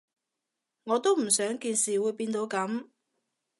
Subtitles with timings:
[0.85, 2.87] 我都唔想件事會變到噉